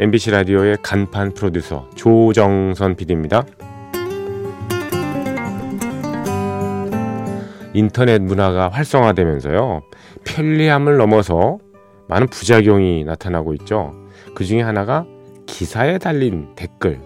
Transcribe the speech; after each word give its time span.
MBC 0.00 0.32
라디오의 0.32 0.78
간판 0.82 1.32
프로듀서 1.34 1.88
조정선 1.94 2.96
PD입니다. 2.96 3.46
인터넷 7.74 8.20
문화가 8.20 8.68
활성화되면서요. 8.70 9.82
편리함을 10.24 10.96
넘어서 10.96 11.58
많은 12.08 12.26
부작용이 12.26 13.04
나타나고 13.04 13.54
있죠. 13.54 13.92
그 14.34 14.44
중에 14.44 14.62
하나가 14.62 15.06
기사에 15.46 15.98
달린 15.98 16.54
댓글. 16.56 17.00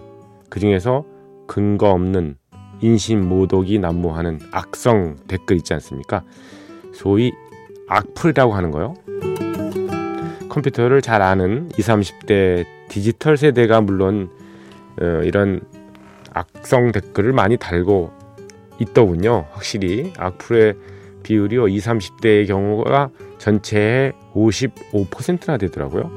그 0.49 0.59
중에서 0.59 1.05
근거 1.47 1.91
없는 1.91 2.37
인신 2.81 3.27
모독이 3.27 3.77
난무하는 3.77 4.39
악성 4.51 5.15
댓글 5.27 5.57
있지 5.57 5.73
않습니까? 5.73 6.23
소위 6.93 7.31
악플이라고 7.87 8.53
하는 8.53 8.71
거요. 8.71 8.95
컴퓨터를 10.59 11.01
잘 11.01 11.21
아는 11.21 11.69
20, 11.77 11.85
30대 11.85 12.65
디지털 12.89 13.37
세대가 13.37 13.81
물론 13.81 14.29
어, 15.01 15.21
이런 15.23 15.61
악성 16.33 16.91
댓글을 16.91 17.33
많이 17.33 17.57
달고 17.57 18.11
있더군요. 18.79 19.45
확실히 19.51 20.13
악플의 20.17 20.75
비율이 21.23 21.73
20, 21.73 21.91
30대의 21.91 22.47
경우가 22.47 23.09
전체의 23.37 24.13
55%나 24.33 25.57
되더라고요. 25.57 26.09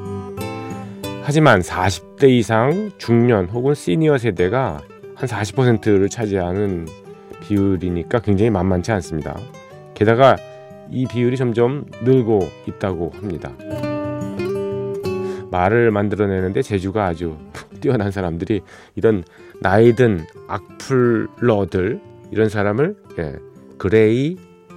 하지만 1.23 1.61
40대 1.61 2.29
이상 2.31 2.91
중년 2.99 3.49
혹은 3.49 3.75
시니어 3.75 4.19
세대가 4.19 4.81
한 5.15 5.29
40%를 5.29 6.09
차지하는 6.09 6.89
비율이니까 7.43 8.21
굉장히 8.21 8.51
만만치 8.51 8.91
않습니다. 8.93 9.37
게다가 9.95 10.37
이 10.91 11.07
비율이 11.07 11.37
점점 11.37 11.85
늘고 12.03 12.41
있다고 12.67 13.13
합니다. 13.15 13.53
말을 15.53 15.91
만들어내는데 15.91 16.63
재주가 16.63 17.07
아주 17.07 17.37
뛰어난 17.81 18.11
사람들이 18.11 18.63
이런 18.97 19.23
나이든 19.61 20.25
악플러들 20.49 22.01
이런 22.33 22.49
사람을 22.49 22.97
예, 23.19 23.37
gray 23.79 24.37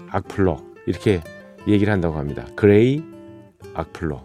악플러 0.09 0.61
이렇게 0.85 1.21
얘기를 1.67 1.91
한다고 1.91 2.17
합니다. 2.17 2.45
gray 2.55 3.03
악플러 3.73 4.23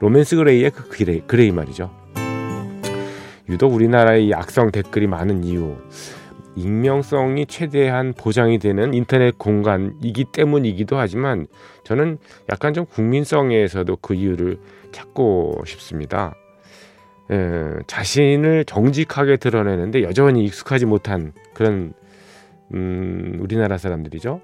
로맨스 0.00 0.36
그레이의 0.36 0.70
그 0.70 0.88
gray, 0.88 1.20
gray 1.26 1.50
말이죠. 1.50 1.90
유독 3.48 3.74
우리나라의 3.74 4.26
이 4.26 4.34
악성 4.34 4.70
댓글이 4.70 5.06
많은 5.06 5.42
이유 5.42 5.76
익명성이 6.58 7.46
최대한 7.46 8.12
보장이 8.12 8.58
되는 8.58 8.92
인터넷 8.92 9.38
공간이기 9.38 10.24
때문이기도 10.32 10.98
하지만 10.98 11.46
저는 11.84 12.18
약간 12.50 12.74
좀 12.74 12.84
국민성에서도 12.86 13.96
그 13.96 14.14
이유를 14.14 14.58
찾고 14.92 15.62
싶습니다. 15.66 16.34
에, 17.30 17.72
자신을 17.86 18.64
정직하게 18.64 19.36
드러내는데 19.36 20.02
여전히 20.02 20.44
익숙하지 20.44 20.86
못한 20.86 21.32
그런 21.54 21.92
음, 22.74 23.38
우리나라 23.40 23.78
사람들이죠. 23.78 24.40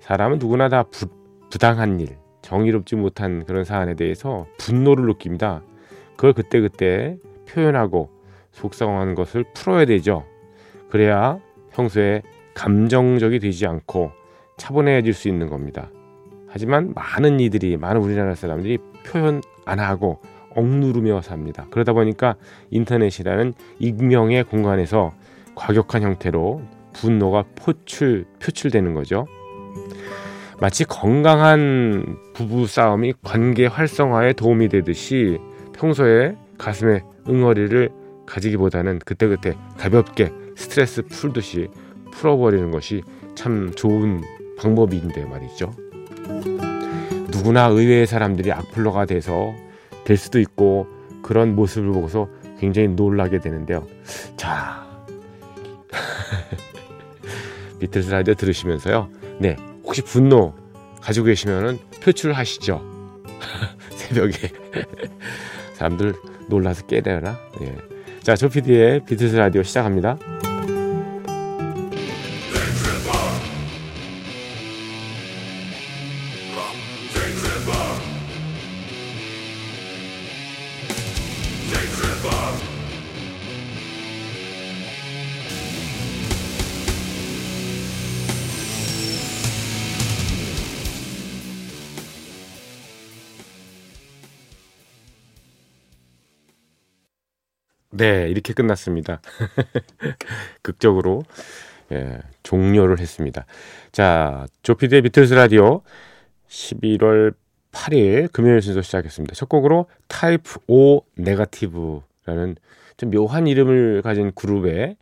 사람은 0.00 0.38
누구나 0.38 0.68
다 0.68 0.84
부, 0.84 1.08
부당한 1.50 2.00
일, 2.00 2.16
정의롭지 2.42 2.96
못한 2.96 3.44
그런 3.44 3.64
사안에 3.64 3.94
대해서 3.94 4.46
분노를 4.58 5.06
느낍니다. 5.06 5.62
그걸 6.16 6.32
그때그때 6.32 7.16
표현하고 7.48 8.10
속상한 8.52 9.14
것을 9.14 9.44
풀어야 9.54 9.84
되죠. 9.84 10.24
그래야 10.88 11.38
평소에 11.76 12.22
감정적이 12.54 13.38
되지 13.38 13.66
않고 13.66 14.10
차분해질 14.56 15.12
수 15.12 15.28
있는 15.28 15.48
겁니다. 15.48 15.90
하지만 16.48 16.94
많은 16.94 17.38
이들이 17.38 17.76
많은 17.76 18.00
우리나라 18.00 18.34
사람들이 18.34 18.78
표현 19.04 19.42
안 19.66 19.78
하고 19.78 20.20
억누르며 20.54 21.20
삽니다. 21.20 21.66
그러다 21.70 21.92
보니까 21.92 22.36
인터넷이라는 22.70 23.52
익명의 23.78 24.44
공간에서 24.44 25.12
과격한 25.54 26.02
형태로 26.02 26.62
분노가 26.94 27.44
포출 27.54 28.24
표출되는 28.40 28.94
거죠. 28.94 29.26
마치 30.58 30.84
건강한 30.84 32.16
부부 32.32 32.66
싸움이 32.66 33.12
관계 33.22 33.66
활성화에 33.66 34.32
도움이 34.32 34.68
되듯이 34.68 35.38
평소에 35.74 36.36
가슴에 36.56 37.02
응어리를 37.28 37.90
가지기보다는 38.24 39.00
그때그때 39.04 39.54
가볍게 39.76 40.30
스트레스 40.56 41.02
풀듯이 41.02 41.68
풀어버리는 42.12 42.70
것이 42.70 43.02
참 43.34 43.72
좋은 43.76 44.22
방법인데 44.58 45.24
말이죠. 45.26 45.72
누구나 47.30 47.66
의외의 47.66 48.06
사람들이 48.06 48.50
악플러가 48.50 49.04
돼서 49.06 49.54
될 50.04 50.16
수도 50.16 50.40
있고 50.40 50.86
그런 51.22 51.54
모습을 51.54 51.92
보고서 51.92 52.28
굉장히 52.58 52.88
놀라게 52.88 53.40
되는데요. 53.40 53.86
자, 54.36 54.86
비틀스 57.78 58.10
라디오 58.10 58.34
들으시면서요. 58.34 59.10
네, 59.38 59.56
혹시 59.84 60.02
분노 60.02 60.54
가지고 61.00 61.26
계시면은 61.26 61.78
표출하시죠. 62.02 62.82
새벽에 63.90 64.50
사람들 65.74 66.14
놀라서 66.48 66.86
깨려나? 66.86 67.38
예. 67.60 67.76
자, 68.22 68.34
조피디의 68.34 69.04
비틀스 69.04 69.36
라디오 69.36 69.62
시작합니다. 69.62 70.18
네, 98.26 98.30
이렇게 98.30 98.52
끝났습니다. 98.52 99.20
극적으로 100.62 101.22
예, 101.92 102.18
종료를 102.42 102.98
했습니다. 102.98 103.46
자, 103.92 104.46
조피디의 104.62 105.02
비틀스 105.02 105.34
라디오 105.34 105.82
11월 106.48 107.34
8일 107.70 108.32
금요일 108.32 108.60
순서 108.62 108.82
시작했습니다. 108.82 109.34
첫 109.34 109.48
곡으로 109.48 109.86
타입 110.08 110.42
O 110.66 111.02
네가티브라는 111.14 112.56
좀 112.96 113.10
묘한 113.10 113.46
이름을 113.46 114.02
가진 114.02 114.32
그룹의 114.34 114.96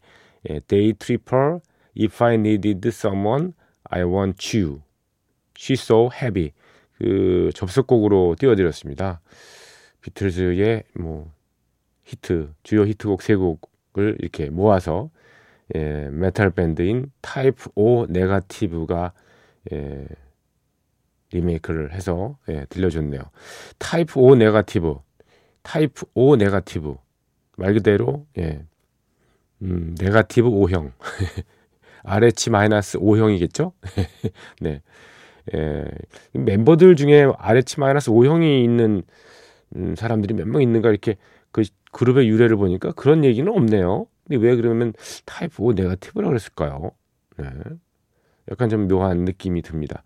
예, 0.50 0.61
Day 0.61 0.93
Tripper, 0.93 1.61
If 1.99 2.23
I 2.23 2.35
Needed 2.35 2.87
Someone, 2.88 3.53
I 3.85 4.03
Want 4.03 4.59
You, 4.59 4.82
She's 5.56 5.82
So 5.82 6.11
Heavy 6.12 6.53
그 6.99 7.50
접속곡으로 7.55 8.37
띄워드렸습니다. 8.38 9.23
비틀즈의 10.03 10.82
뭐 10.97 11.32
히트 12.05 12.53
주요 12.62 12.87
히트곡 12.87 13.23
세 13.23 13.35
곡을 13.37 14.17
이렇게 14.21 14.51
모아서 14.51 15.11
예, 15.75 16.09
메탈 16.11 16.51
밴드인 16.51 17.11
타입 17.23 17.56
O 17.75 18.06
네가티브가 18.09 19.12
예, 19.73 20.06
리메이크를 21.33 21.93
해서 21.93 22.39
예, 22.49 22.67
들려줬네요. 22.69 23.23
Type 23.79 24.17
O 24.17 24.35
Negative, 24.37 24.97
Type 25.62 25.95
O 26.15 26.37
Negative 26.37 26.97
말 27.56 27.75
그대로 27.75 28.27
예, 28.39 28.65
음, 29.62 29.95
negative 29.99 30.49
O형 30.49 30.93
RH 32.05 32.51
마이너스 32.51 32.99
O형이겠죠? 32.99 33.73
네. 34.61 34.83
예, 35.55 35.85
멤버들 36.33 36.97
중에 36.97 37.25
RH 37.39 37.81
마이너스 37.81 38.11
O형이 38.11 38.65
있는 38.65 39.03
음, 39.77 39.97
사람들이 39.97 40.35
몇 40.35 40.47
명 40.49 40.62
있는가 40.62 40.91
이렇게 40.91 41.17
그 41.55 41.62
그룹의 41.93 42.29
유래를 42.29 42.56
보니까 42.56 42.91
그런 42.93 43.25
얘기는 43.25 43.51
없네요. 43.51 44.09
근데 44.27 44.45
왜 44.45 44.56
그러면 44.56 44.93
타입 45.25 45.61
O 45.61 45.73
네가티브라고 45.73 46.31
그랬을까요? 46.31 46.91
네. 47.39 47.47
약간 48.51 48.69
좀 48.69 48.89
묘한 48.89 49.19
느낌이 49.19 49.62
듭니다. 49.62 50.03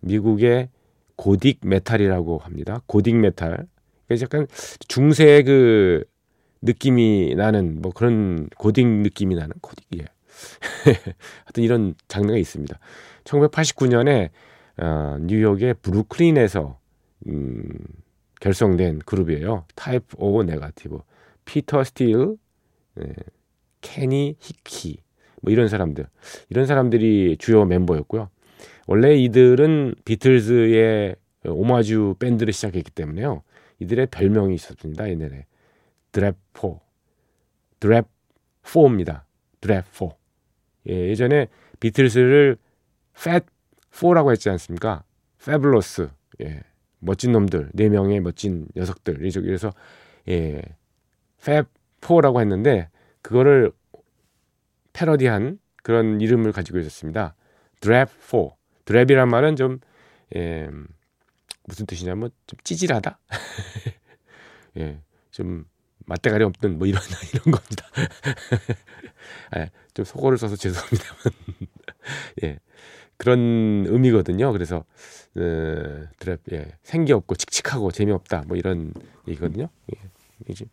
미국의 0.00 0.68
고딕 1.16 1.66
메탈이라고 1.66 2.38
합니다. 2.38 2.82
고딕 2.86 3.14
메탈. 3.14 3.66
그래서 4.06 4.24
약간 4.24 4.46
중세 4.86 5.42
그 5.44 6.04
느낌이 6.60 7.36
나는 7.36 7.80
뭐 7.80 7.92
그런 7.92 8.50
고딕 8.58 9.02
느낌이 9.02 9.34
나는 9.34 9.54
고딕 9.62 9.98
예. 9.98 10.04
하여튼 11.46 11.62
이런 11.62 11.94
장르가 12.06 12.36
있습니다. 12.36 12.78
1989년에 13.24 14.28
어, 14.76 15.16
뉴욕의 15.22 15.74
브루클린에서 15.80 16.78
음, 17.28 17.64
결성된 18.42 18.98
그룹이에요. 19.06 19.66
Type 19.76 20.04
O 20.16 20.42
Negative. 20.42 20.98
피터 21.44 21.84
스틸, 21.84 22.36
예, 22.98 23.12
케니 23.80 24.36
히키 24.40 24.98
뭐 25.42 25.52
이런 25.52 25.68
사람들 25.68 26.06
이런 26.50 26.66
사람들이 26.66 27.36
주요 27.38 27.64
멤버였고요. 27.64 28.30
원래 28.88 29.14
이들은 29.14 29.94
비틀즈의 30.04 31.14
오마주 31.46 32.16
밴드를 32.18 32.52
시작했기 32.52 32.90
때문에요. 32.90 33.42
이들의 33.78 34.06
별명이 34.06 34.54
있었습니다. 34.56 35.08
옛날에 35.08 35.46
드랩4 36.10 36.80
드랩4입니다. 37.78 39.22
드랩4 39.60 40.16
예, 40.88 40.94
예전에 41.10 41.46
비틀스를 41.78 42.56
팻4라고 43.14 44.32
했지 44.32 44.50
않습니까? 44.50 45.04
패블러스 45.44 46.08
예, 46.42 46.62
멋진 47.02 47.32
놈들 47.32 47.70
네 47.74 47.88
명의 47.88 48.20
멋진 48.20 48.66
녀석들 48.76 49.18
그래서 49.18 49.72
예, 50.28 50.62
팻4라고 51.40 52.40
했는데 52.40 52.88
그거를 53.22 53.72
패러디한 54.92 55.58
그런 55.82 56.20
이름을 56.20 56.52
가지고 56.52 56.78
있었습니다. 56.78 57.34
드랩4 57.80 58.54
드랩이란 58.84 59.28
말은 59.28 59.56
좀 59.56 59.80
예, 60.36 60.68
무슨 61.64 61.86
뜻이냐면 61.86 62.30
좀 62.46 62.58
찌질하다. 62.62 63.18
예, 64.78 65.00
좀 65.30 65.64
맛대가리 66.06 66.44
없는 66.44 66.78
뭐 66.78 66.86
이런 66.86 67.02
이런 67.34 67.42
겁니다. 67.44 67.88
예, 69.56 69.70
좀 69.94 70.04
속어를 70.04 70.38
써서 70.38 70.56
죄송합니다만 70.56 71.22
예, 72.44 72.58
그런 73.16 73.84
의미거든요. 73.88 74.52
그래서 74.52 74.84
어, 75.36 75.40
드랩 76.18 76.38
예, 76.52 76.66
생기 76.82 77.12
없고 77.12 77.36
칙칙하고 77.36 77.90
재미없다 77.90 78.44
뭐 78.46 78.56
이런 78.56 78.92
얘기거든요. 79.28 79.68
예, 79.94 80.00
이제 80.48 80.66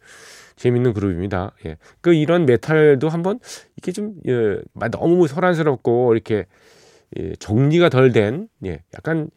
재밌는 0.55 0.93
그룹입니다. 0.93 1.53
예, 1.65 1.77
그 2.01 2.13
이런 2.13 2.45
메탈도 2.45 3.09
한번 3.09 3.39
이렇게 3.77 3.91
좀 3.91 4.15
예, 4.27 4.59
너무 4.91 5.27
소란스럽고 5.27 6.13
이렇게 6.13 6.45
예, 7.17 7.35
정리가 7.35 7.89
덜 7.89 8.11
된 8.11 8.49
예, 8.65 8.83
약간 8.93 9.29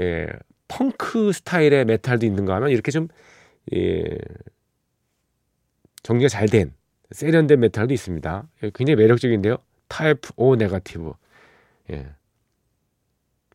예, 0.00 0.28
펑크 0.68 1.32
스타일의 1.32 1.84
메탈도 1.84 2.24
있는가 2.26 2.54
하면 2.56 2.70
이렇게 2.70 2.90
좀 2.90 3.08
예, 3.74 4.04
정리가 6.02 6.28
잘 6.28 6.48
된 6.48 6.72
세련된 7.10 7.60
메탈도 7.60 7.92
있습니다. 7.92 8.48
예, 8.62 8.70
굉장히 8.74 8.96
매력적인데요. 8.96 9.58
Type 9.88 10.20
O 10.36 10.56
Negative. 10.56 11.12
예. 11.92 12.06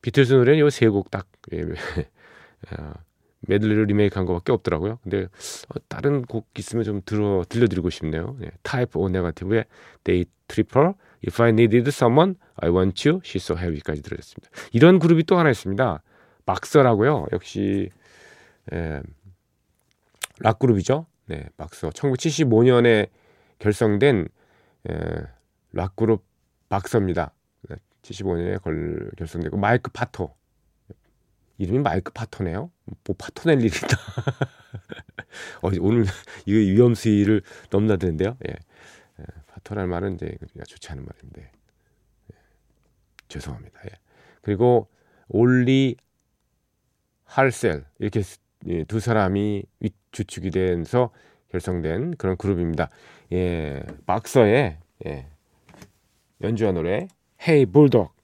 비틀스 0.07 0.31
노래는 0.33 0.59
요 0.59 0.67
세 0.67 0.87
곡 0.89 1.11
딱 1.11 1.27
예, 1.51 1.63
어, 1.63 1.65
메들리를 3.41 3.83
리메이크한 3.87 4.25
것밖에 4.25 4.53
없더라고요. 4.53 4.99
근데 5.03 5.23
어, 5.23 5.79
다른 5.89 6.21
곡 6.21 6.47
있으면 6.57 6.85
좀 6.85 7.01
들어 7.05 7.43
들려드리고 7.49 7.89
싶네요. 7.89 8.37
예, 8.41 8.51
타입 8.63 8.95
O 8.95 9.09
네가티브의 9.09 9.65
Day 10.05 10.25
Tripper, 10.47 10.93
If 11.27 11.43
I 11.43 11.49
Needed 11.49 11.89
Someone, 11.89 12.35
I 12.55 12.69
Want 12.69 13.07
You, 13.07 13.19
She's 13.21 13.43
So 13.43 13.57
Heavy까지 13.57 14.01
들어졌습니다. 14.01 14.49
이런 14.71 14.99
그룹이 14.99 15.23
또 15.25 15.37
하나 15.37 15.49
있습니다. 15.49 16.01
막서라고요. 16.45 17.25
역시 17.33 17.89
예, 18.71 19.01
락 20.39 20.59
그룹이죠. 20.59 21.05
네, 21.25 21.49
막서. 21.57 21.89
1975년에 21.89 23.09
결성된 23.59 24.29
예, 24.89 24.97
락 25.73 25.97
그룹 25.97 26.23
박서입니다. 26.69 27.33
75년에 28.07 28.61
걸, 28.61 29.11
결성되고 29.17 29.57
마이크 29.57 29.91
파토 29.91 30.33
이름이 31.57 31.79
마이크 31.79 32.11
파토네요. 32.11 32.71
뭐 33.03 33.15
파토 33.17 33.49
낼 33.49 33.59
일이 33.59 33.67
있다. 33.67 33.97
어, 35.63 35.69
오늘 35.81 36.05
이거 36.45 36.57
위험 36.57 36.93
수위를 36.93 37.41
넘나드는데요. 37.71 38.37
예. 38.47 38.51
예, 39.19 39.25
파토라는 39.47 39.89
말은 39.89 40.15
이제 40.15 40.37
좋지 40.67 40.91
않은 40.91 41.03
말인데 41.05 41.51
예. 42.31 42.37
죄송합니다. 43.27 43.79
예. 43.85 43.89
그리고 44.41 44.87
올리 45.29 45.97
할셀 47.25 47.85
이렇게 47.99 48.21
예, 48.67 48.83
두 48.83 48.99
사람이 48.99 49.63
주축이 50.11 50.51
돼서 50.51 51.11
결성된 51.49 52.17
그런 52.17 52.37
그룹입니다. 52.37 52.89
예, 53.33 53.83
박서의 54.05 54.77
예, 55.07 55.27
연주한 56.41 56.75
노래 56.75 57.07
Hey 57.39 57.65
Bulldog 57.65 58.17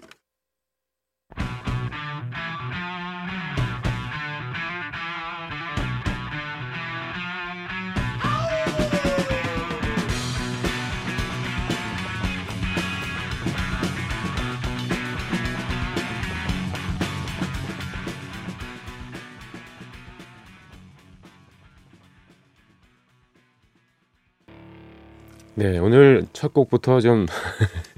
네, 25.56 25.78
오늘 25.78 26.26
첫 26.34 26.52
곡부터 26.52 27.00
좀, 27.00 27.28
예, 27.28 27.93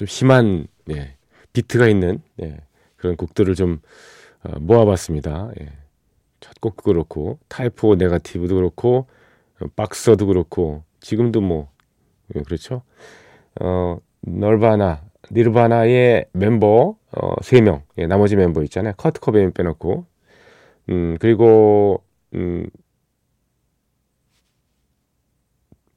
좀 0.00 0.06
심한, 0.06 0.66
예, 0.88 1.14
비트가 1.52 1.86
있는, 1.86 2.22
예, 2.42 2.56
그런 2.96 3.16
곡들을 3.16 3.54
좀 3.54 3.82
어, 4.42 4.58
모아봤습니다. 4.58 5.50
예. 5.60 5.68
첫 6.40 6.58
곡도 6.58 6.84
그렇고, 6.84 7.38
타이포 7.48 7.96
네가티브도 7.96 8.54
그렇고, 8.54 9.08
어, 9.60 9.66
박서도 9.76 10.24
그렇고, 10.24 10.84
지금도 11.00 11.42
뭐, 11.42 11.70
예, 12.34 12.40
그렇죠. 12.40 12.80
어, 13.60 13.98
널바나, 14.22 15.02
니르바나의 15.32 16.28
멤버, 16.32 16.96
어, 17.12 17.34
3명, 17.42 17.82
예, 17.98 18.06
나머지 18.06 18.36
멤버 18.36 18.62
있잖아요. 18.62 18.94
커트 18.96 19.20
커베인 19.20 19.52
빼놓고, 19.52 20.06
음, 20.88 21.18
그리고, 21.20 22.02
음, 22.32 22.70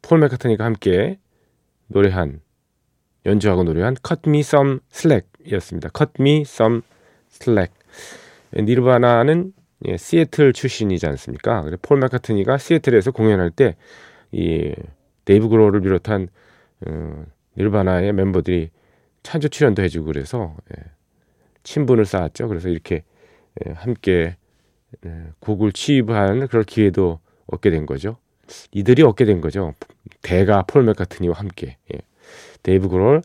폴 0.01 0.19
맥카트니가 0.19 0.65
함께 0.65 1.19
노래한 1.87 2.42
연주하고 3.25 3.63
노래한 3.63 3.95
Cut 4.05 4.29
Me 4.29 4.39
Some 4.39 4.79
Slack이었습니다. 4.91 5.89
Cut 5.97 6.11
Me 6.19 6.41
Some 6.41 6.81
Slack. 7.31 7.73
니르바나는 8.53 9.53
예, 9.85 9.97
시애틀 9.97 10.53
출신이지 10.53 11.05
않습니까? 11.07 11.65
폴 11.81 11.99
맥카트니가 11.99 12.57
시애틀에서 12.57 13.11
공연할 13.11 13.49
때 13.51 13.75
이 14.33 14.73
데이브 15.25 15.47
그로를 15.47 15.79
비롯한 15.81 16.27
어, 16.85 17.25
니르바나의 17.57 18.11
멤버들이 18.13 18.71
찬조 19.21 19.47
출연도 19.47 19.81
해주고 19.83 20.07
그래서 20.07 20.57
예, 20.75 20.83
친분을 21.61 22.05
쌓았죠. 22.05 22.49
그래서 22.49 22.67
이렇게 22.67 23.03
예, 23.65 23.71
함께 23.71 24.35
예, 25.05 25.23
곡을 25.39 25.71
취입한 25.71 26.47
그럴 26.47 26.63
기회도 26.63 27.19
얻게 27.45 27.69
된 27.69 27.85
거죠. 27.85 28.17
이들이 28.71 29.03
얻게 29.03 29.23
된 29.23 29.39
거죠. 29.39 29.73
대가 30.21 30.63
폴 30.63 30.83
맥카트니와 30.83 31.35
함께 31.37 31.77
예. 31.93 31.99
데이브 32.63 32.89
그롤, 32.89 33.21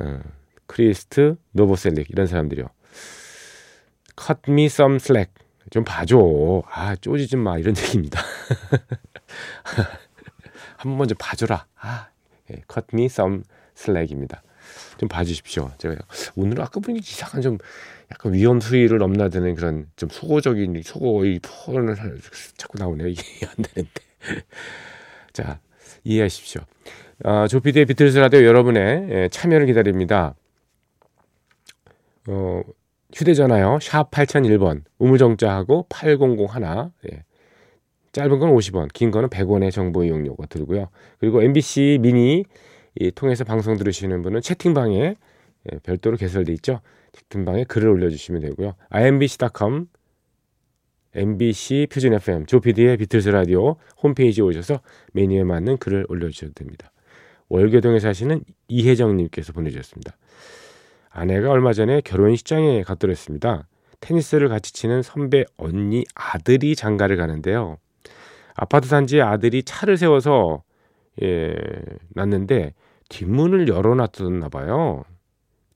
어, 0.00 0.20
크리스트 0.66 1.36
노보셀릭 1.52 2.10
이런 2.10 2.26
사람들이요. 2.26 2.66
Cut 4.20 4.40
me 4.48 4.66
some 4.66 4.96
slack 4.96 5.32
좀 5.70 5.84
봐줘. 5.84 6.62
아 6.70 6.94
쪼지 6.96 7.28
좀 7.28 7.42
마 7.42 7.58
이런 7.58 7.74
얘기입니다. 7.82 8.20
한번 10.76 10.98
먼저 10.98 11.14
봐줘라. 11.18 11.66
아, 11.80 12.08
예, 12.50 12.62
Cut 12.72 12.86
me 12.92 13.06
some 13.06 13.42
slack입니다. 13.76 14.42
좀 14.98 15.08
봐주십시오. 15.08 15.70
제가 15.78 15.96
오늘 16.36 16.60
아까 16.60 16.80
보니 16.80 16.98
이상한 17.00 17.42
좀 17.42 17.58
약간 18.10 18.32
위험 18.32 18.60
수위를 18.60 18.98
넘나드는 18.98 19.54
그런 19.54 19.86
좀 19.96 20.08
소고적인 20.08 20.80
소고의 20.82 21.40
폰을 21.42 21.96
자꾸 22.56 22.78
나오네요. 22.78 23.08
이게 23.08 23.22
안 23.46 23.54
되는데. 23.56 24.00
자, 25.32 25.58
이해하십시오. 26.04 26.62
어, 27.22 27.46
조피디의 27.46 27.86
비틀스 27.86 28.18
라디오 28.18 28.42
여러분의 28.42 29.06
예, 29.10 29.28
참여를 29.30 29.66
기다립니다. 29.66 30.34
어, 32.26 32.62
휴대전화요. 33.14 33.78
샵 33.80 34.10
8001번. 34.10 34.82
우무정자하고 34.98 35.86
8001. 35.88 36.90
예. 37.12 37.24
짧은 38.12 38.38
건 38.38 38.54
50원, 38.54 38.92
긴 38.92 39.10
거는 39.10 39.28
100원의 39.28 39.70
정보 39.72 40.04
이용료가 40.04 40.46
들고요. 40.46 40.88
그리고 41.18 41.42
MBC 41.42 41.98
미니 42.00 42.44
이 42.96 43.10
통해서 43.10 43.44
방송 43.44 43.76
들으시는 43.76 44.22
분은 44.22 44.40
채팅방에 44.40 45.16
예, 45.72 45.78
별도로 45.82 46.16
개설돼 46.16 46.52
있죠. 46.54 46.80
채팅방에 47.12 47.64
글을 47.64 47.88
올려주시면 47.88 48.42
되고요. 48.42 48.74
imbc.com 48.90 49.86
MBC 51.14 51.86
표준 51.92 52.12
FM 52.14 52.46
조피디의 52.46 52.96
비틀스 52.96 53.28
라디오 53.28 53.76
홈페이지에 54.02 54.42
오셔서 54.42 54.80
메뉴에 55.12 55.44
맞는 55.44 55.78
글을 55.78 56.06
올려주셔도 56.08 56.54
됩니다. 56.54 56.90
월교동에 57.48 57.98
사시는 58.00 58.42
이혜정님께서 58.68 59.52
보내주셨습니다. 59.52 60.16
아내가 61.10 61.50
얼마 61.50 61.72
전에 61.72 62.00
결혼식장에 62.00 62.82
갔더랬습니다. 62.82 63.68
테니스를 64.00 64.48
같이 64.48 64.72
치는 64.72 65.02
선배 65.02 65.44
언니 65.56 66.04
아들이 66.14 66.74
장가를 66.74 67.16
가는데요. 67.16 67.78
아파트 68.54 68.88
단지에 68.88 69.22
아들이 69.22 69.62
차를 69.62 69.96
세워서 69.96 70.62
예, 71.22 71.54
놨는데 72.14 72.74
뒷문을 73.08 73.68
열어놨었나 73.68 74.48
봐요. 74.48 75.04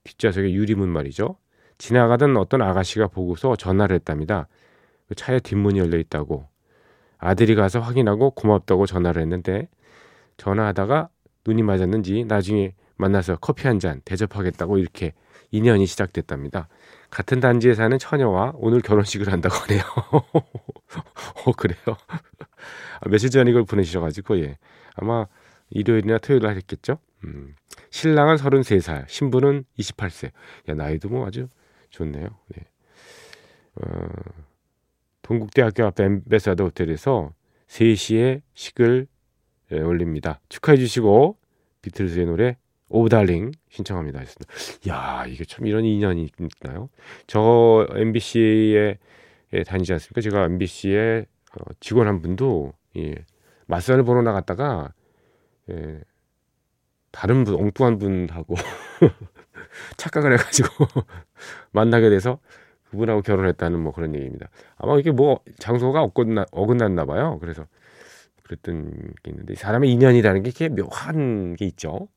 뒷좌석에 0.03 0.51
유리문 0.51 0.89
말이죠. 0.89 1.37
지나가던 1.77 2.35
어떤 2.37 2.61
아가씨가 2.61 3.07
보고서 3.07 3.55
전화를 3.55 3.95
했답니다. 3.95 4.47
그 5.07 5.15
차에 5.15 5.39
뒷문이 5.39 5.79
열려 5.79 5.97
있다고. 5.97 6.45
아들이 7.17 7.55
가서 7.55 7.79
확인하고 7.79 8.31
고맙다고 8.31 8.85
전화를 8.85 9.21
했는데 9.21 9.67
전화하다가 10.37 11.09
눈이 11.45 11.63
맞았는지 11.63 12.25
나중에 12.27 12.73
만나서 12.97 13.37
커피 13.37 13.67
한 13.67 13.79
잔 13.79 14.01
대접하겠다고 14.05 14.77
이렇게 14.77 15.13
인연이 15.51 15.85
시작됐답니다. 15.85 16.67
같은 17.09 17.39
단지에 17.39 17.73
사는 17.73 17.97
처녀와 17.97 18.53
오늘 18.55 18.81
결혼식을 18.81 19.31
한다고 19.31 19.55
하네요. 19.55 19.81
어, 21.45 21.51
그래요? 21.53 21.79
아, 23.01 23.09
며칠 23.09 23.29
전에 23.31 23.49
이걸 23.49 23.63
보내주셔가지고, 23.63 24.39
예. 24.41 24.57
아마 24.95 25.25
일요일이나 25.71 26.17
토요일 26.19 26.43
날 26.43 26.55
했겠죠? 26.57 26.99
음. 27.23 27.55
신랑은 27.89 28.35
33살, 28.35 29.07
신부는 29.07 29.63
28세. 29.79 30.31
야, 30.67 30.73
나이도 30.75 31.09
뭐 31.09 31.25
아주 31.25 31.47
좋네요. 31.89 32.27
네. 32.49 32.65
어, 33.81 34.07
동국대학교 35.21 35.85
앞에 35.85 36.03
엠베사더 36.03 36.63
호텔에서 36.65 37.33
3시에 37.67 38.41
식을 38.53 39.07
예, 39.71 39.79
올립니다. 39.79 40.39
축하해 40.49 40.77
주시고 40.77 41.37
비틀즈의 41.81 42.25
노래 42.25 42.57
오달링 42.89 43.51
신청합니다. 43.69 44.19
했습니다. 44.19 44.53
야 44.89 45.25
이게 45.27 45.45
참 45.45 45.67
이런 45.67 45.85
인연이 45.85 46.29
있나요? 46.63 46.89
저 47.27 47.87
MBC에 47.93 48.97
예, 49.53 49.63
다니지 49.63 49.93
않습니까? 49.93 50.21
제가 50.21 50.45
MBC의 50.45 51.25
어, 51.59 51.73
직원 51.79 52.07
한 52.07 52.21
분도 52.21 52.73
예, 52.97 53.15
맞선을 53.67 54.03
보러 54.03 54.21
나갔다가 54.21 54.93
예, 55.69 56.01
다른 57.11 57.43
분 57.43 57.55
엉뚱한 57.55 57.97
분하고 57.99 58.55
착각을 59.97 60.33
해가지고 60.33 60.69
만나게 61.71 62.09
돼서 62.09 62.39
그분하고 62.89 63.21
결혼했다는 63.21 63.79
뭐 63.79 63.93
그런 63.93 64.15
얘기입니다. 64.15 64.49
아마 64.77 64.97
이게 64.97 65.11
뭐 65.11 65.41
장소가 65.59 66.01
어긋나, 66.01 66.45
어긋났나 66.51 67.05
봐요. 67.05 67.37
그래서 67.39 67.65
그랬던 68.49 69.13
게 69.23 69.31
있는데 69.31 69.55
사람의 69.55 69.91
인연이라는 69.91 70.43
게 70.43 70.49
이렇게 70.49 70.69
묘한 70.69 71.55
게 71.55 71.65
있죠. 71.65 72.07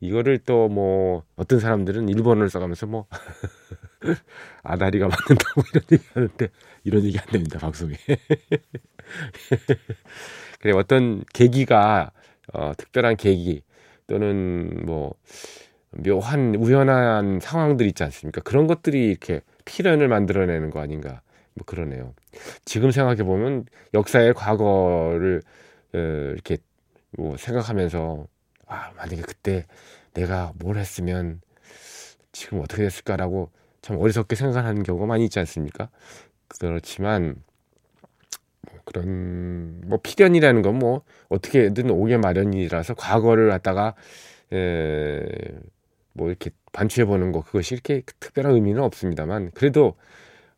이거를 0.00 0.38
또 0.38 0.68
뭐 0.68 1.22
어떤 1.36 1.60
사람들은 1.60 2.08
일본어를 2.08 2.50
써가면서 2.50 2.86
뭐 2.86 3.06
아다리가 4.62 5.08
맞는다고 5.08 5.62
이런 5.72 5.82
얘기 5.92 6.04
하는데 6.12 6.48
이런 6.84 7.04
얘기 7.04 7.18
안 7.18 7.26
됩니다 7.26 7.58
방송에. 7.58 7.94
그래 10.60 10.72
어떤 10.74 11.24
계기가 11.32 12.10
어, 12.52 12.72
특별한 12.76 13.16
계기 13.16 13.62
또는 14.06 14.84
뭐 14.84 15.14
묘한 15.92 16.54
우연한 16.56 17.40
상황들 17.40 17.86
있지 17.86 18.02
않습니까? 18.04 18.40
그런 18.42 18.66
것들이 18.66 19.08
이렇게 19.08 19.40
필연을 19.64 20.08
만들어내는 20.08 20.70
거 20.70 20.80
아닌가. 20.80 21.22
뭐 21.54 21.64
그러네요. 21.64 22.14
지금 22.64 22.90
생각해 22.90 23.22
보면 23.22 23.64
역사의 23.94 24.34
과거를 24.34 25.38
어, 25.38 25.65
이렇게 25.98 26.58
뭐 27.12 27.36
생각하면서 27.36 28.26
아, 28.66 28.92
만약에 28.96 29.22
그때 29.22 29.66
내가 30.14 30.52
뭘 30.58 30.76
했으면 30.78 31.40
지금 32.32 32.60
어떻게 32.60 32.82
됐을까라고 32.82 33.50
참 33.82 33.98
어리석게 33.98 34.36
생각하는 34.36 34.82
경우가 34.82 35.06
많이 35.06 35.24
있지 35.24 35.38
않습니까? 35.40 35.88
그렇지만 36.48 37.36
뭐 38.70 38.80
그런 38.84 39.80
뭐 39.86 39.98
필연이라는 40.02 40.62
건 40.62 40.76
뭐 40.78 41.02
어떻게든 41.28 41.90
오게 41.90 42.18
마련이라서 42.18 42.94
과거를 42.94 43.48
갖다가 43.50 43.94
에, 44.52 45.22
뭐 46.12 46.28
이렇게 46.28 46.50
반추해 46.72 47.04
보는 47.06 47.32
거 47.32 47.42
그것이 47.42 47.74
이렇게 47.74 48.02
특별한 48.20 48.52
의미는 48.54 48.82
없습니다만 48.82 49.50
그래도 49.54 49.94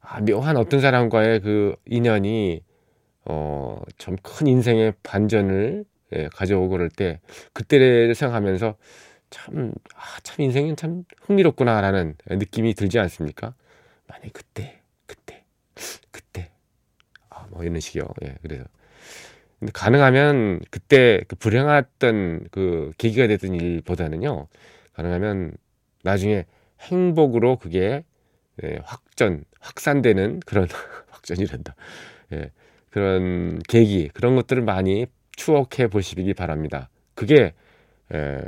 아, 0.00 0.20
묘한 0.20 0.56
어떤 0.56 0.80
사람과의 0.80 1.40
그 1.40 1.76
인연이 1.86 2.62
어, 3.28 3.82
좀 3.98 4.16
큰 4.22 4.46
인생의 4.48 4.94
반전을 5.04 5.84
예, 6.14 6.28
가져오고 6.34 6.70
그럴 6.70 6.90
때 6.90 7.20
그때를 7.54 8.14
생각하면서 8.14 8.76
참, 9.30 9.72
아, 9.94 10.20
참 10.22 10.42
인생은 10.44 10.76
참 10.76 11.04
흥미롭구나라는 11.22 12.16
느낌이 12.28 12.74
들지 12.74 12.98
않습니까? 13.00 13.54
만약 14.08 14.32
그때, 14.32 14.80
그때, 15.06 15.44
그때, 16.10 16.50
아, 17.30 17.46
뭐 17.50 17.64
이런 17.64 17.80
식이요. 17.80 18.04
예, 18.24 18.36
그래서. 18.42 18.64
근데 19.58 19.72
가능하면 19.72 20.60
그때 20.70 21.22
그 21.28 21.36
불행했던 21.36 22.48
그 22.50 22.92
계기가 22.98 23.26
됐던 23.26 23.54
일보다는요, 23.54 24.46
가능하면 24.94 25.52
나중에 26.04 26.46
행복으로 26.80 27.56
그게 27.56 28.04
예, 28.64 28.78
확전, 28.84 29.44
확산되는 29.60 30.40
그런 30.46 30.68
확전이란다. 31.10 31.74
예, 32.34 32.50
그런 32.90 33.60
계기, 33.68 34.08
그런 34.08 34.36
것들을 34.36 34.62
많이 34.62 35.06
추억해 35.36 35.88
보시기 35.88 36.34
바랍니다. 36.34 36.88
그게 37.14 37.54
에, 38.12 38.38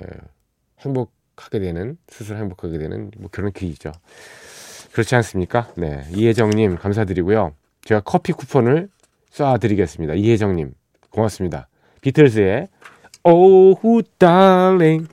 행복하게 0.80 1.60
되는 1.60 1.96
스스로 2.08 2.38
행복하게 2.38 2.78
되는 2.78 3.10
뭐 3.18 3.28
그런 3.30 3.52
길이죠. 3.52 3.92
그렇지 4.92 5.14
않습니까? 5.16 5.72
네, 5.76 6.02
이혜정님 6.14 6.76
감사드리고요. 6.76 7.54
제가 7.84 8.00
커피 8.00 8.32
쿠폰을 8.32 8.88
쏴드리겠습니다. 9.30 10.18
이혜정님 10.18 10.74
고맙습니다. 11.10 11.68
비틀즈의 12.00 12.68
Oh 13.24 14.02
Darling 14.18 15.08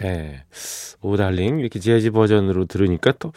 네. 0.00 0.44
Oh! 1.00 1.18
Darling 1.18 1.60
이렇게 1.60 1.78
재즈 1.78 2.10
버전으로 2.10 2.66
들으니까 2.66 3.12
또 3.18 3.32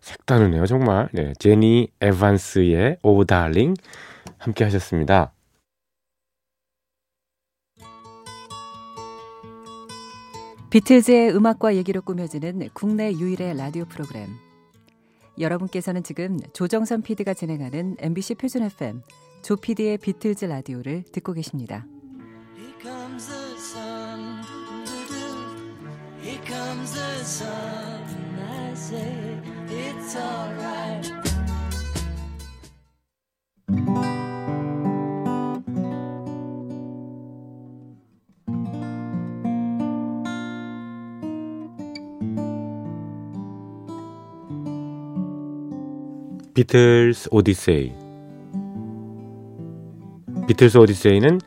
색다르네요, 0.00 0.66
정말. 0.66 1.08
네. 1.12 1.32
제니 1.38 1.88
에반스의 2.00 2.98
Oh! 3.02 3.24
Darling 3.24 3.74
함께 4.38 4.64
하셨습니다. 4.64 5.32
비틀즈의 10.70 11.34
음악과 11.34 11.74
얘기로 11.76 12.02
꾸며지는 12.02 12.68
국내 12.74 13.12
유일의 13.12 13.56
라디오 13.56 13.84
프로그램. 13.86 14.26
여러분께서는 15.38 16.02
지금 16.02 16.38
조정선 16.52 17.02
PD가 17.02 17.34
진행하는 17.34 17.96
MBC 17.98 18.34
표준 18.34 18.62
FM 18.62 19.02
조 19.42 19.56
PD의 19.56 19.98
비틀즈 19.98 20.44
라디오를 20.44 21.04
듣고 21.12 21.32
계십니다. 21.32 21.86
Comes 26.66 26.92
the 26.92 27.24
sun, 27.24 28.02
I 28.50 28.74
say 28.74 29.40
it's 29.70 30.16
alright. 30.16 31.12
비틀스 46.54 47.28
오디세이 47.30 47.92
비틀스 50.48 50.78
오디세이는 50.78 51.40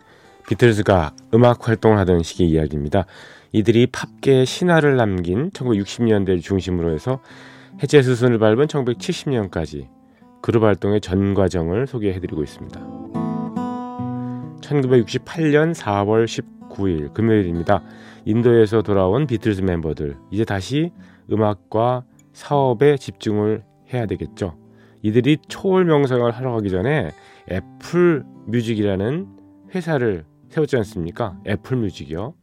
비틀즈가 0.47 1.13
음악 1.33 1.67
활동을 1.67 1.97
하던 1.99 2.23
시기 2.23 2.47
이야기입니다. 2.47 3.05
이들이 3.51 3.87
팝계의 3.87 4.45
신화를 4.45 4.95
남긴 4.95 5.49
1960년대를 5.51 6.41
중심으로 6.41 6.93
해서 6.93 7.19
해체 7.81 8.01
수순을 8.01 8.39
밟은 8.39 8.67
1970년까지 8.67 9.87
그룹 10.41 10.63
활동의 10.63 11.01
전 11.01 11.33
과정을 11.33 11.87
소개해드리고 11.87 12.43
있습니다. 12.43 12.79
1968년 14.61 15.73
4월 15.73 16.25
9일 16.69 17.13
금요일입니다. 17.13 17.81
인도에서 18.25 18.81
돌아온 18.81 19.25
비틀즈 19.25 19.61
멤버들 19.61 20.17
이제 20.31 20.45
다시 20.45 20.91
음악과 21.31 22.03
사업에 22.33 22.97
집중을 22.97 23.63
해야 23.93 24.05
되겠죠. 24.05 24.57
이들이 25.01 25.37
초월 25.47 25.85
명성을 25.85 26.29
하러 26.29 26.51
가기 26.53 26.69
전에 26.69 27.11
애플 27.51 28.23
뮤직이라는 28.47 29.27
회사를 29.73 30.25
세웠지 30.49 30.77
않습니까? 30.77 31.37
애플 31.47 31.77
뮤직이요. 31.77 32.33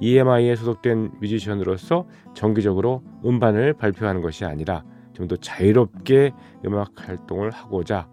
EMI에 0.00 0.56
소속된 0.56 1.12
뮤지션으로서 1.20 2.06
정기적으로 2.34 3.02
음반을 3.24 3.74
발표하는 3.74 4.20
것이 4.22 4.44
아니라 4.44 4.84
좀 5.12 5.28
더 5.28 5.36
자유롭게 5.36 6.32
음악 6.64 6.92
활동을 6.96 7.50
하고자 7.50 8.08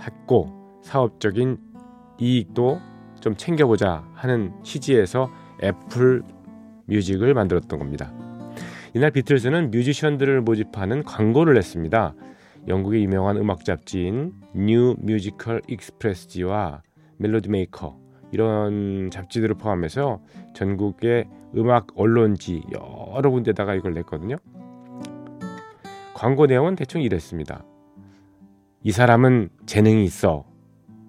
했고 0.00 0.80
사업적인 0.82 1.58
이익도 2.18 2.80
좀 3.20 3.36
챙겨보자 3.36 4.08
하는 4.14 4.52
취지에서 4.62 5.30
애플 5.62 6.22
뮤직을 6.86 7.34
만들었던 7.34 7.78
겁니다. 7.78 8.12
이날 8.94 9.10
비틀즈는 9.10 9.70
뮤지션들을 9.70 10.40
모집하는 10.40 11.02
광고를 11.02 11.54
냈습니다. 11.54 12.14
영국의 12.66 13.02
유명한 13.02 13.36
음악 13.36 13.64
잡지인 13.64 14.32
New 14.54 14.96
Musical 15.00 15.60
Express지와 15.68 16.82
Melody 17.18 17.50
Maker 17.50 17.98
이런 18.30 19.10
잡지들을 19.10 19.56
포함해서 19.56 20.20
전국의 20.54 21.28
음악 21.56 21.88
언론지 21.96 22.62
여러 22.72 23.30
군데다가 23.30 23.74
이걸 23.74 23.94
냈거든요. 23.94 24.36
광고 26.14 26.46
내용은 26.46 26.74
대충 26.74 27.00
이랬습니다. 27.00 27.64
이 28.82 28.90
사람은 28.90 29.50
재능이 29.66 30.04
있어 30.04 30.44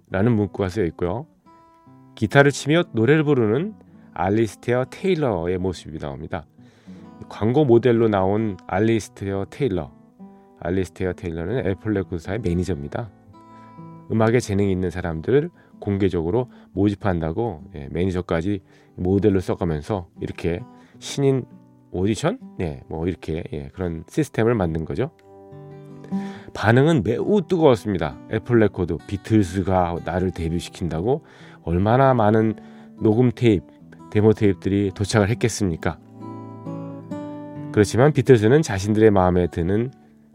라는 0.09 0.33
문구가 0.33 0.69
쓰여 0.69 0.85
있고요. 0.85 1.27
기타를 2.15 2.51
치며 2.51 2.83
노래를 2.93 3.23
부르는 3.23 3.75
알리스테어 4.13 4.85
테일러의 4.89 5.57
모습이 5.57 5.99
나옵니다. 5.99 6.45
광고 7.29 7.65
모델로 7.65 8.07
나온 8.07 8.57
알리스테어 8.67 9.45
테일러. 9.49 9.91
알리스테어 10.59 11.13
테일러는 11.13 11.65
애플 11.67 11.93
레코드사의 11.93 12.39
매니저입니다. 12.39 13.09
음악에 14.11 14.39
재능이 14.39 14.71
있는 14.71 14.89
사람들을 14.89 15.49
공개적으로 15.79 16.49
모집한다고 16.73 17.63
예, 17.75 17.87
매니저까지 17.91 18.61
모델로 18.95 19.39
써가면서 19.39 20.07
이렇게 20.21 20.59
신인 20.99 21.45
오디션, 21.91 22.39
네, 22.57 22.81
뭐 22.87 23.07
이렇게 23.07 23.43
예, 23.53 23.69
그런 23.73 24.03
시스템을 24.07 24.53
만든 24.53 24.85
거죠. 24.85 25.11
반응은 26.53 27.03
매우 27.03 27.41
뜨거웠습니다. 27.47 28.17
애플 28.31 28.59
레코드 28.59 28.97
비틀스가 29.07 29.97
나를 30.05 30.31
데뷔시킨다고 30.31 31.23
얼마나 31.63 32.13
많은 32.13 32.55
녹음 33.01 33.31
테이프, 33.33 33.65
데모 34.11 34.33
테이프들이 34.33 34.91
도착을 34.95 35.29
했겠습니까? 35.29 35.99
그렇지만 37.71 38.11
비틀스는 38.11 38.61
자신들의 38.61 39.11
마음에 39.11 39.47
드는 39.47 39.91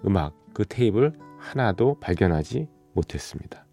음악 0.06 0.34
그 0.54 0.64
테이프를 0.64 1.12
하나도 1.38 1.98
발견하지 2.00 2.68
못했습니다. 2.94 3.63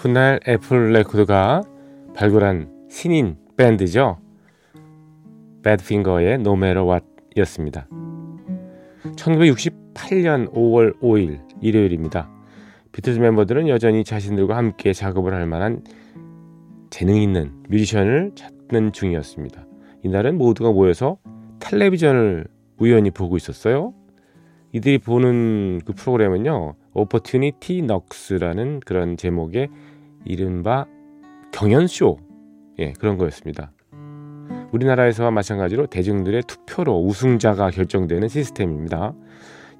훗날 0.00 0.40
애플 0.48 0.92
레코드가 0.92 1.60
발굴한 2.16 2.86
신인 2.88 3.36
밴드죠. 3.58 4.16
배드핑거의 5.62 6.36
No 6.36 6.54
Matter 6.54 6.88
What이었습니다. 6.88 7.86
1968년 9.16 10.50
5월 10.54 10.98
5일 11.00 11.40
일요일입니다. 11.60 12.30
비틀즈 12.92 13.18
멤버들은 13.18 13.68
여전히 13.68 14.02
자신들과 14.02 14.56
함께 14.56 14.94
작업을 14.94 15.34
할 15.34 15.46
만한 15.46 15.84
재능 16.88 17.16
있는 17.16 17.62
뮤지션을 17.68 18.32
찾는 18.34 18.92
중이었습니다. 18.92 19.66
이날은 20.02 20.38
모두가 20.38 20.72
모여서 20.72 21.18
텔레비전을 21.58 22.46
우연히 22.78 23.10
보고 23.10 23.36
있었어요. 23.36 23.92
이들이 24.72 24.96
보는 24.98 25.80
그 25.84 25.92
프로그램은요, 25.92 26.74
Opportunity 26.94 27.86
Knocks라는 27.86 28.80
그런 28.80 29.16
제목의 29.16 29.68
이른바 30.24 30.86
경연쇼 31.52 32.18
예, 32.78 32.92
그런 32.92 33.18
거였습니다. 33.18 33.72
우리나라에서와 34.72 35.30
마찬가지로 35.30 35.86
대중들의 35.86 36.42
투표로 36.46 36.98
우승자가 37.04 37.70
결정되는 37.70 38.28
시스템입니다. 38.28 39.14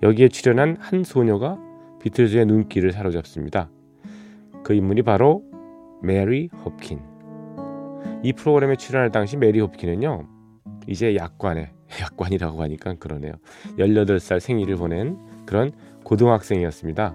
여기에 0.02 0.28
출연한 0.28 0.76
한 0.80 1.04
소녀가 1.04 1.58
비틀즈의 2.02 2.46
눈길을 2.46 2.92
사로잡습니다. 2.92 3.70
그 4.64 4.74
인물이 4.74 5.02
바로 5.02 5.42
메리 6.02 6.48
호프킨. 6.64 7.00
이 8.22 8.32
프로그램에 8.32 8.76
출연할 8.76 9.10
당시 9.10 9.36
메리 9.36 9.60
호프킨은요. 9.60 10.26
이제 10.86 11.14
약관에 11.14 11.72
약관이라고 12.00 12.62
하니까 12.62 12.94
그러네요. 12.94 13.32
18살 13.78 14.40
생일을 14.40 14.76
보낸 14.76 15.18
그런 15.46 15.72
고등학생이었습니다. 16.04 17.14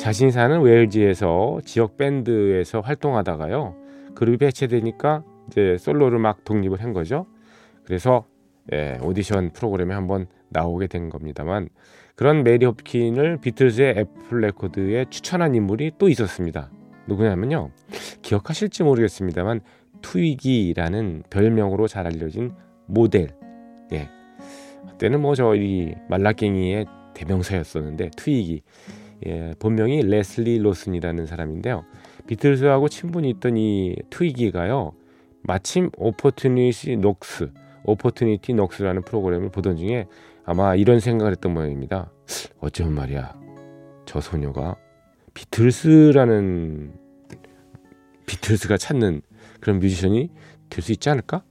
자신이 0.00 0.30
사는 0.30 0.62
웨일즈에서 0.62 1.60
지역 1.66 1.98
밴드에서 1.98 2.80
활동하다가요. 2.80 3.76
그룹이 4.14 4.46
해체되니까 4.46 5.22
이제 5.46 5.76
솔로를 5.78 6.18
막 6.18 6.42
독립을 6.42 6.82
한 6.82 6.94
거죠. 6.94 7.26
그래서 7.84 8.24
예, 8.72 8.98
오디션 9.02 9.52
프로그램에 9.52 9.92
한번 9.92 10.26
나오게 10.48 10.86
된 10.86 11.10
겁니다만 11.10 11.68
그런 12.16 12.44
메리 12.44 12.64
홉킨을 12.64 13.42
비틀즈의 13.42 13.94
애플 13.98 14.40
레코드에 14.40 15.04
추천한 15.10 15.54
인물이 15.54 15.92
또 15.98 16.08
있었습니다. 16.08 16.70
누구냐면요. 17.06 17.70
기억하실지 18.22 18.84
모르겠습니다만 18.84 19.60
트위기라는 20.00 21.24
별명으로 21.28 21.88
잘 21.88 22.06
알려진 22.06 22.52
모델. 22.86 23.28
예. 23.92 24.08
그때는 24.92 25.20
뭐 25.20 25.34
저희 25.34 25.94
말라깽이의 26.08 26.86
대명사였었는데 27.12 28.12
트위기. 28.16 28.62
예, 29.26 29.54
본명이 29.58 30.02
레슬리 30.02 30.58
로슨이라는 30.58 31.26
사람인데요. 31.26 31.84
비틀즈하고 32.26 32.88
친분이 32.88 33.28
있던 33.30 33.56
이 33.56 33.96
트위기가요. 34.10 34.92
마침 35.42 35.90
Opportunity 35.96 36.96
Knocks, 36.96 37.50
Opportunity 37.84 38.54
Knocks라는 38.54 39.02
프로그램을 39.02 39.50
보던 39.50 39.76
중에 39.76 40.06
아마 40.44 40.74
이런 40.74 41.00
생각을 41.00 41.32
했던 41.32 41.52
모양입니다. 41.54 42.10
어쩌면 42.60 42.94
말이야. 42.94 43.38
저 44.06 44.20
소녀가 44.20 44.76
비틀스라는 45.34 46.92
비틀스가 48.26 48.76
찾는 48.76 49.22
그런 49.60 49.78
뮤지션이 49.78 50.30
될 50.68 50.82
수 50.82 50.92
있지 50.92 51.10
않을까? 51.10 51.42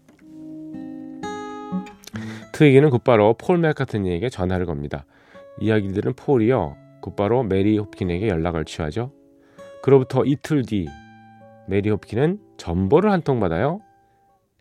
트위기는 2.54 2.90
곧바로 2.90 3.34
폴 3.34 3.58
맥카트니에게 3.60 4.30
전화를 4.30 4.66
겁니다. 4.66 5.06
이야기 5.60 5.82
들은 5.82 6.14
폴이요. 6.14 6.76
곧바로 7.02 7.44
메리 7.44 7.78
홉킨에게 7.78 8.28
연락을 8.28 8.66
취하죠. 8.66 9.12
그로부터 9.82 10.24
이틀 10.26 10.64
뒤 10.66 10.88
메리 11.68 11.90
홉킨은 11.90 12.40
전보를 12.58 13.12
한 13.12 13.22
통 13.22 13.40
받아요. 13.40 13.80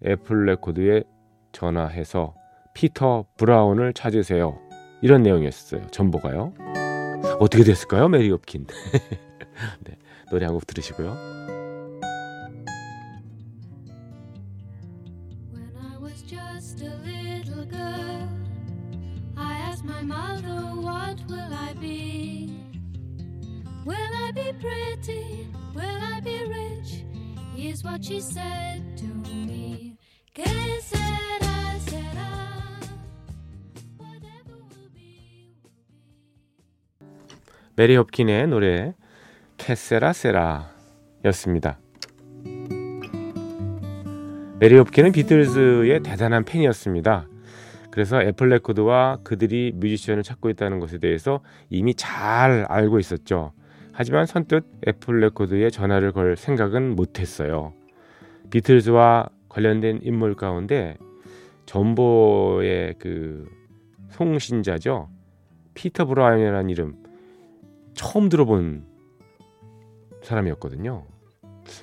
애플 0.06 0.44
레코드에 0.46 1.02
전화해서 1.52 2.34
피터 2.74 3.24
브라운을 3.36 3.92
찾으세요. 3.94 4.58
이런 5.02 5.22
내용이었어요. 5.22 5.86
전보가요. 5.90 6.52
어떻게 7.40 7.64
됐을까요, 7.64 8.08
메리 8.08 8.30
홉킨? 8.30 8.66
네, 9.84 9.96
노래 10.30 10.44
한 10.46 10.54
곡 10.54 10.66
들으시고요. 10.66 11.37
She 28.08 28.16
said 28.16 28.82
to 28.96 29.06
me. 29.28 29.94
Que 30.32 30.48
será, 30.80 31.78
será. 31.78 32.24
Whatever 33.98 34.56
will 34.70 34.90
be, 34.94 35.52
will 37.00 37.10
be. 37.10 37.74
메리 37.76 37.96
홉킨의 37.96 38.46
노래 38.48 38.94
Que 39.58 39.82
Sera 39.82 40.14
Sera 40.14 40.70
였습니다. 41.26 41.78
메리 44.58 44.78
홉킨은 44.78 45.12
비틀즈의 45.12 46.02
대단한 46.02 46.44
팬이었습니다. 46.44 47.28
그래서 47.90 48.22
애플 48.22 48.48
레코드와 48.48 49.18
그들이 49.22 49.72
뮤지션을 49.74 50.22
찾고 50.22 50.48
있다는 50.50 50.80
것에 50.80 50.98
대해서 50.98 51.40
이미 51.68 51.94
잘 51.94 52.64
알고 52.68 52.98
있었죠. 53.00 53.52
하지만 53.92 54.26
선뜻 54.26 54.64
애플 54.86 55.20
레코드에 55.20 55.70
전화를 55.70 56.12
걸 56.12 56.36
생각은 56.36 56.96
못했어요. 56.96 57.74
비틀즈와 58.50 59.28
관련된 59.48 60.00
인물 60.02 60.34
가운데 60.34 60.96
전보의 61.66 62.94
그 62.98 63.48
송신자죠. 64.10 65.08
피터 65.74 66.06
브라운이라는 66.06 66.70
이름 66.70 66.96
처음 67.94 68.28
들어본 68.28 68.84
사람이었거든요. 70.22 71.04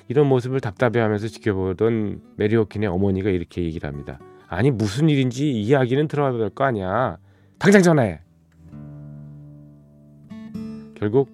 이런 0.08 0.26
모습을 0.26 0.60
답답해하면서 0.60 1.28
지켜보던 1.28 2.20
메리 2.36 2.56
홉킨의 2.56 2.88
어머니가 2.88 3.30
이렇게 3.30 3.62
얘기를 3.62 3.88
합니다. 3.88 4.18
아니 4.48 4.70
무슨 4.70 5.08
일인지 5.08 5.52
이야기는 5.52 6.08
들어야 6.08 6.32
될 6.32 6.50
거 6.50 6.64
아니야. 6.64 7.18
당장 7.58 7.82
전화해. 7.82 8.20
결국 10.94 11.30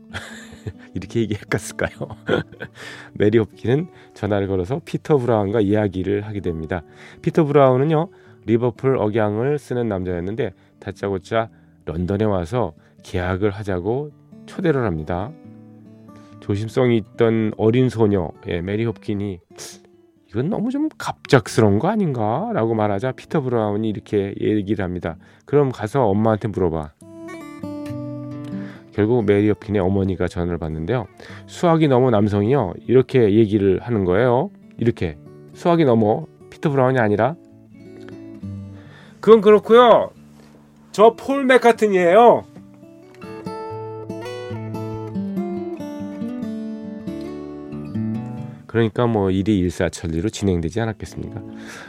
이렇게 0.95 1.21
얘기했을까요? 1.21 1.91
메리 3.15 3.39
홉킨은 3.39 3.89
전화를 4.15 4.49
걸어서 4.49 4.81
피터 4.85 5.19
브라운과 5.19 5.61
이야기를 5.61 6.23
하게 6.23 6.41
됩니다. 6.41 6.83
피터 7.23 7.45
브라운은요 7.45 8.09
리버풀 8.47 8.97
억양을 8.97 9.59
쓰는 9.59 9.89
남자였는데 9.89 10.53
다짜고짜 10.81 11.49
런던에 11.85 12.25
와서 12.25 12.75
계약을 13.03 13.51
하자고 13.51 14.11
초대를 14.47 14.85
합니다. 14.85 15.31
조심성이 16.41 16.97
있던 16.97 17.53
어린 17.57 17.89
소녀 17.89 18.31
예, 18.49 18.61
메리 18.61 18.85
홉킨이 18.85 19.41
이건 20.29 20.49
너무 20.49 20.71
좀 20.71 20.89
갑작스러운 20.97 21.79
거 21.79 21.89
아닌가 21.89 22.51
라고 22.55 22.75
말하자 22.75 23.13
피터 23.13 23.43
브라운이 23.43 23.89
이렇게 23.89 24.35
얘기를 24.41 24.85
합니다. 24.85 25.17
그럼 25.45 25.71
가서 25.71 26.05
엄마한테 26.07 26.49
물어봐. 26.49 26.93
결국 28.93 29.25
메리 29.25 29.49
홉킨의 29.49 29.81
어머니가 29.81 30.29
전화를 30.29 30.59
받는데요. 30.59 31.07
수화기 31.47 31.89
너머 31.89 32.11
남성이요 32.11 32.75
이렇게 32.87 33.33
얘기를 33.35 33.81
하는 33.83 34.05
거예요. 34.05 34.51
이렇게 34.79 35.17
수화기 35.55 35.85
너머 35.85 36.27
피터 36.51 36.71
브라운이 36.71 36.99
아니라 36.99 37.37
그건 39.21 39.41
그렇고요. 39.41 40.11
저 40.93 41.17
폴 41.17 41.45
맥카트니예요. 41.47 42.45
그러니까 48.67 49.07
뭐 49.07 49.31
일이 49.31 49.59
일사천리로 49.59 50.31
진행되지 50.31 50.81
않았겠습니까? 50.81 51.43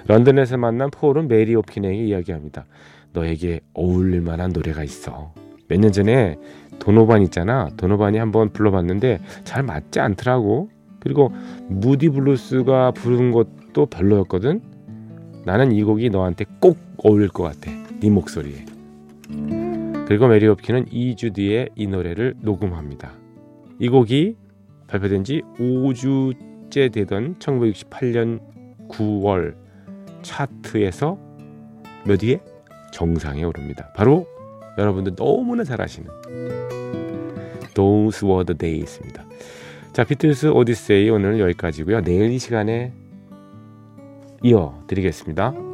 런던에서 0.07 0.57
만난 0.57 0.89
폴은 0.91 1.27
메리 1.29 1.55
홉킨에게 1.55 1.95
이야기합니다. 2.03 2.65
너에게 3.13 3.61
어울릴 3.73 4.21
만한 4.21 4.51
노래가 4.51 4.83
있어. 4.83 5.33
몇 5.69 5.79
년 5.79 5.91
전에 5.93 6.35
도노반 6.79 7.21
있잖아. 7.23 7.69
도노반이 7.77 8.17
한번 8.17 8.51
불러봤는데 8.51 9.19
잘 9.43 9.63
맞지 9.63 9.99
않더라고. 9.99 10.69
그리고 10.99 11.31
무디 11.67 12.09
블루스가 12.09 12.91
부른 12.91 13.31
것도 13.31 13.85
별로였거든. 13.87 14.61
나는 15.45 15.71
이 15.71 15.83
곡이 15.83 16.09
너한테 16.09 16.45
꼭 16.59 16.77
어울릴 16.97 17.29
것 17.29 17.43
같아. 17.43 17.71
네 17.99 18.09
목소리에. 18.09 18.65
그리고 20.05 20.27
메리 20.27 20.47
홉킨은 20.47 20.85
2주 20.85 21.33
뒤에 21.33 21.69
이 21.75 21.87
노래를 21.87 22.35
녹음합니다. 22.41 23.11
이 23.79 23.89
곡이 23.89 24.37
발표된 24.87 25.23
지 25.23 25.41
5주째 25.57 26.91
되던 26.91 27.35
1968년 27.39 28.39
9월 28.89 29.55
차트에서 30.21 31.17
몇 32.05 32.23
위에? 32.23 32.39
정상에 32.91 33.43
오릅니다. 33.43 33.91
바로 33.95 34.27
여러분들 34.77 35.15
너무나 35.15 35.63
잘 35.63 35.81
아시는 35.81 36.09
Those 37.73 38.27
Were 38.27 38.45
The 38.45 38.57
Days입니다. 38.57 39.25
자, 39.93 40.03
비틀스 40.03 40.47
오디세이 40.47 41.09
오늘 41.09 41.39
여기까지고요. 41.39 42.01
내일 42.01 42.31
이 42.31 42.39
시간에 42.39 42.93
이어드리겠습니다. 44.41 45.72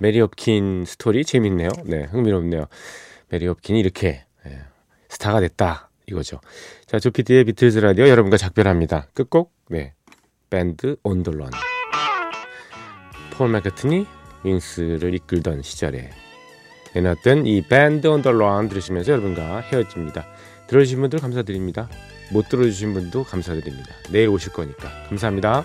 메리 0.00 0.20
홉킨 0.20 0.84
스토리 0.86 1.24
재밌네요. 1.24 1.68
네, 1.84 2.04
흥미롭네요. 2.04 2.66
메리 3.28 3.46
홉킨이 3.46 3.80
이렇게 3.80 4.24
네, 4.44 4.60
스타가 5.08 5.40
됐다 5.40 5.90
이거죠. 6.06 6.40
자, 6.86 6.98
조피디의 6.98 7.44
비틀즈 7.44 7.78
라디오 7.78 8.08
여러분과 8.08 8.36
작별합니다. 8.36 9.08
끝곡 9.14 9.52
네, 9.68 9.94
Band 10.50 10.96
on 11.02 11.13
the 11.13 11.29
Run. 11.29 11.50
폴 13.32 13.50
맥카트니 13.50 14.06
윙스를 14.44 15.14
이끌던 15.14 15.62
시절에 15.62 16.10
내놨던 16.94 17.46
이 17.46 17.62
Band 17.62 18.06
on 18.06 18.21
the 18.21 18.45
Run 18.45 18.68
들으시면서 18.68 19.12
여러분과 19.12 19.60
헤어집니다. 19.60 20.26
들어주신 20.68 21.00
분들 21.00 21.18
감사드립니다. 21.18 21.88
못 22.32 22.48
들어주신 22.48 22.94
분도 22.94 23.24
감사드립니다. 23.24 23.94
내일 24.10 24.28
오실 24.28 24.52
거니까 24.52 24.88
감사합니다. 25.08 25.64